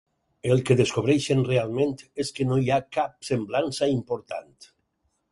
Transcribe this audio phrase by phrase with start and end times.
[0.53, 1.91] El que descobreixen realment
[2.23, 4.49] és que no hi ha cap semblança important.